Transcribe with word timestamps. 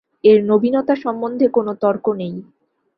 এঁর 0.23 0.39
নবীনতা 0.45 0.93
সম্বন্ধে 0.95 1.47
কোনো 1.49 1.71
তর্ক 1.81 2.05
নেই। 2.13 2.33